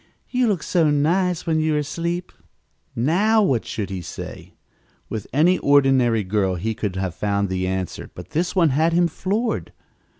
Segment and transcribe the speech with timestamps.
[0.31, 2.31] You look so nice when you are asleep."
[2.95, 4.55] Now what should he say?
[5.09, 9.07] With any ordinary girl he could have found the answer, but this one had him
[9.07, 9.71] floored.